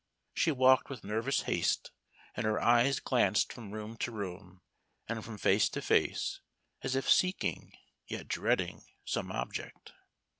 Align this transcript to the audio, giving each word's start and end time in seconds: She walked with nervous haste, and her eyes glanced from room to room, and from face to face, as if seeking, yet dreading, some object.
She 0.33 0.51
walked 0.51 0.89
with 0.89 1.03
nervous 1.03 1.41
haste, 1.41 1.91
and 2.35 2.43
her 2.43 2.59
eyes 2.59 2.99
glanced 2.99 3.53
from 3.53 3.69
room 3.69 3.95
to 3.97 4.11
room, 4.11 4.63
and 5.07 5.23
from 5.23 5.37
face 5.37 5.69
to 5.69 5.79
face, 5.83 6.39
as 6.81 6.95
if 6.95 7.07
seeking, 7.07 7.77
yet 8.07 8.27
dreading, 8.27 8.81
some 9.05 9.31
object. 9.31 9.93